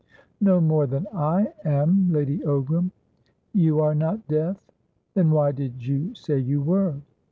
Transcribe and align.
"No 0.39 0.59
more 0.59 0.87
than 0.87 1.05
I 1.13 1.53
am, 1.63 2.11
Lady 2.11 2.39
Ogram." 2.39 2.89
"You 3.53 3.81
are 3.81 3.93
not 3.93 4.27
deaf? 4.27 4.57
Then 5.13 5.29
why 5.29 5.51
did 5.51 5.85
you 5.85 6.15
say 6.15 6.39
you 6.39 6.59
were?" 6.59 6.95